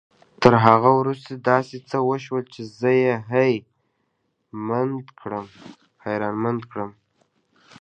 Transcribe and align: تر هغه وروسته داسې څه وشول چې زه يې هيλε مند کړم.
تر 0.41 0.53
هغه 0.65 0.89
وروسته 0.99 1.31
داسې 1.51 1.77
څه 1.89 1.97
وشول 2.09 2.43
چې 2.53 2.61
زه 2.79 2.91
يې 3.03 3.15
هيλε 3.31 3.65
مند 4.67 5.03
کړم. 6.71 6.91